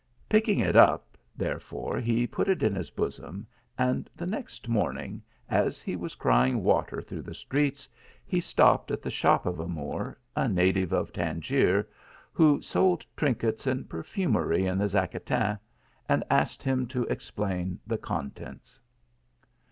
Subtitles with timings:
[0.27, 3.45] Picking it up, therefore, he put it in his bosom,
[3.77, 7.87] and the next morning, as he was crying water through the streets,
[8.25, 11.85] he stopped at the shop of a Moor, a na tive of Tangiers,
[12.33, 15.59] who sold trinkets and perfumery in the Zacatin,
[16.09, 18.79] and asked him to explain the contents.